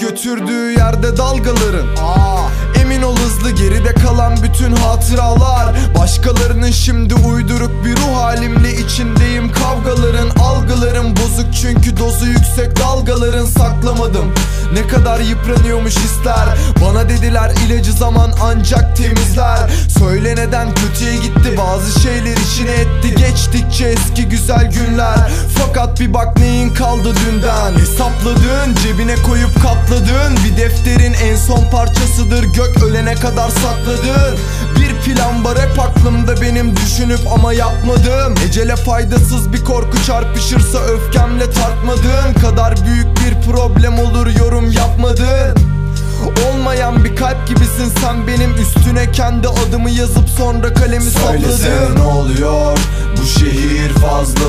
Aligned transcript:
götürdüğü 0.00 0.72
yerde 0.78 1.16
dalgaların. 1.16 1.86
Aa, 2.02 2.48
Emin 2.80 3.02
ol 3.02 3.16
hızlı 3.16 3.50
geride 3.50 3.94
kalan 3.94 4.36
bütün 4.42 4.76
hatıralar. 4.76 5.74
Başkalarının 5.98 6.70
şimdi 6.70 7.14
uyduruk 7.14 7.84
bir 7.84 7.96
ruh 7.96 8.16
halimle 8.16 8.76
içindeyim. 8.76 9.52
Kavgaların 9.52 10.30
algılarım 10.40 11.16
bozuk 11.16 11.54
çünkü 11.62 11.96
dozu 11.96 12.26
yüksek 12.26 12.76
dalgaların 12.80 13.46
saklamadım. 13.46 14.34
Ne 14.72 14.86
kadar 14.86 15.20
yıpranıyormuş 15.20 15.96
hisler. 15.96 16.48
Bana 16.84 17.08
dediler 17.08 17.52
ilacı 17.66 17.92
zaman 17.92 18.32
ancak 18.42 18.96
temizler. 18.96 19.70
Söyle 19.98 20.36
neden 20.36 20.68
kötüye 20.74 21.16
gitti? 21.16 21.58
Bazı 21.58 22.00
şeyler 22.00 22.36
içine 22.36 22.70
etti. 22.70 23.14
Geçtikçe 23.16 23.86
eski 23.86 24.28
güzel 24.28 24.70
günler 24.72 25.30
Fakat 25.74 26.00
bir 26.00 26.14
bak 26.14 26.38
neyin 26.38 26.74
kaldı 26.74 27.14
dünden. 27.14 27.78
Hesapladığın 27.78 28.74
cebine 28.82 29.14
koyup 29.28 29.62
katladığın 29.62 30.36
Bir 30.44 30.56
defterin 30.56 31.12
en 31.12 31.36
son 31.36 31.64
parçasıdır 31.72 32.44
Gök 32.44 32.82
ölene 32.82 33.14
kadar 33.14 33.48
sakladığın 33.48 34.36
Bir 34.76 34.94
plan 35.02 35.44
var 35.44 35.58
hep 35.58 35.80
aklımda 35.80 36.40
benim 36.40 36.76
düşünüp 36.76 37.20
ama 37.34 37.52
yapmadığım 37.52 38.34
Ecele 38.48 38.76
faydasız 38.76 39.52
bir 39.52 39.64
korku 39.64 40.04
çarpışırsa 40.06 40.78
öfkemle 40.78 41.50
tartmadığın 41.50 42.34
Kadar 42.40 42.74
büyük 42.86 43.06
bir 43.06 43.50
problem 43.50 43.98
olur 43.98 44.26
yorum 44.38 44.72
yapmadığın 44.72 45.70
Olmayan 46.48 47.04
bir 47.04 47.16
kalp 47.16 47.48
gibisin 47.48 47.92
sen 48.00 48.26
benim. 48.26 48.54
Üstüne 48.54 49.12
kendi 49.12 49.48
adımı 49.48 49.90
yazıp 49.90 50.28
sonra 50.28 50.74
kalemi 50.74 51.10
Söylesene 51.10 51.76
salladın 51.76 51.96
ne 51.96 52.02
oluyor? 52.02 52.78
Bu 53.16 53.26
şehir 53.26 53.92
fazla 53.92 54.39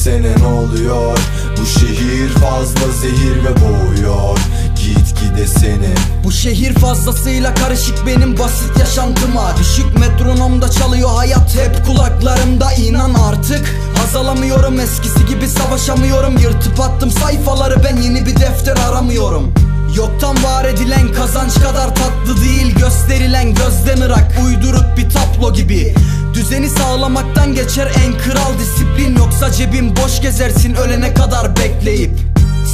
söylesene 0.00 0.42
ne 0.42 0.46
oluyor? 0.46 1.18
Bu 1.60 1.66
şehir 1.66 2.28
fazla 2.28 2.92
zehir 3.00 3.36
ve 3.44 3.54
boğuyor. 3.60 4.38
Git 4.76 5.20
gide 5.20 5.46
seni. 5.46 5.94
Bu 6.24 6.32
şehir 6.32 6.74
fazlasıyla 6.74 7.54
karışık 7.54 8.06
benim 8.06 8.38
basit 8.38 8.78
yaşantıma. 8.78 9.56
Düşük 9.58 9.98
metronomda 9.98 10.70
çalıyor 10.70 11.10
hayat 11.14 11.56
hep 11.56 11.86
kulaklarımda 11.86 12.72
inan 12.72 13.14
artık. 13.14 13.74
Haz 13.96 14.16
alamıyorum 14.16 14.80
eskisi 14.80 15.26
gibi 15.26 15.48
savaşamıyorum. 15.48 16.38
Yırtıp 16.38 16.80
attım 16.80 17.10
sayfaları 17.10 17.84
ben 17.84 17.96
yeni 17.96 18.26
bir 18.26 18.36
defter 18.36 18.76
aramıyorum 18.76 19.52
Yoktan 19.96 20.44
var 20.44 20.64
edilen 20.64 21.12
kazanç 21.12 21.54
kadar 21.54 21.94
tatlı 21.94 22.40
değil 22.40 22.74
Gösterilen 22.74 23.54
gözden 23.54 24.00
ırak. 24.00 24.32
Uyduruk 24.46 24.84
bir 24.96 25.10
tablo 25.10 25.52
gibi. 25.52 25.94
Düzeni 26.34 26.70
sağlamaktan 26.70 27.54
geçer 27.54 27.92
en 28.06 28.18
kral 28.18 28.58
disiplin. 28.58 29.16
Yoksa 29.16 29.52
cebin 29.52 29.96
boş 29.96 30.20
gezersin 30.20 30.74
ölene 30.74 31.14
kadar 31.14 31.56
bekleyip. 31.56 32.10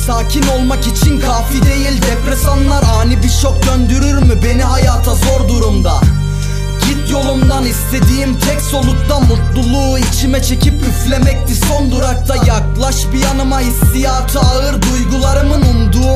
Sakin 0.07 0.47
olmak 0.49 0.87
için 0.87 1.21
kafi 1.21 1.63
değil 1.63 2.03
Depresanlar 2.03 2.85
ani 3.01 3.23
bir 3.23 3.31
şok 3.43 3.67
döndürür 3.67 4.23
mü? 4.23 4.35
Beni 4.45 4.63
hayata 4.63 5.15
zor 5.15 5.49
durumda. 5.49 6.01
Git 6.89 7.11
yolumdan 7.11 7.65
istediğim 7.67 8.39
tek 8.39 8.61
solukta 8.61 9.21
Mutluluğu 9.21 9.99
içime 9.99 10.43
çekip 10.43 10.75
üflemekti. 10.83 11.55
Son 11.55 11.91
durakta 11.91 12.37
Yaklaş 12.37 12.97
bir 13.13 13.19
yanıma 13.19 13.61
hissiyatı 13.61 14.41
ağır 14.41 14.66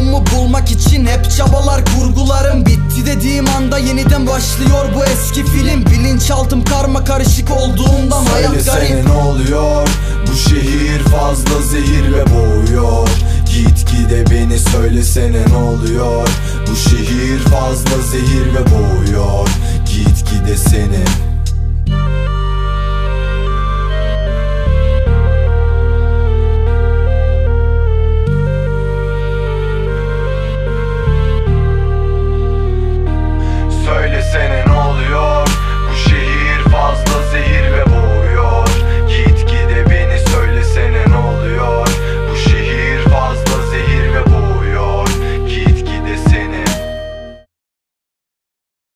yolumu 0.00 0.24
bulmak 0.34 0.70
için 0.70 1.06
hep 1.06 1.30
çabalar 1.30 1.80
kurgularım 1.84 2.66
Bitti 2.66 3.06
dediğim 3.06 3.48
anda 3.48 3.78
yeniden 3.78 4.26
başlıyor 4.26 4.84
bu 4.94 5.04
eski 5.04 5.44
film. 5.44 5.86
Bilinçaltım 5.86 6.64
karma 6.64 7.04
karışık 7.04 7.50
olduğundan 7.50 8.24
Söyle 8.24 8.46
hayat 8.46 8.66
garip. 8.66 9.06
ne 9.06 9.12
oluyor? 9.12 9.88
Bu 10.26 10.36
şehir 10.50 11.02
fazla 11.02 11.62
zehir 11.70 12.12
ve 12.12 12.24
boğuyor. 12.26 13.08
Git 13.46 13.90
gide 13.90 14.30
beni 14.30 14.58
söylesene 14.58 15.42
ne 15.50 15.56
oluyor? 15.56 16.28
Bu 16.70 16.76
şehir 16.76 17.38
fazla 17.38 18.02
zehir 18.12 18.46
ve 18.54 18.64
boğuyor. 18.70 19.48
Git 19.86 20.30
gide 20.30 20.56
seni 20.56 21.04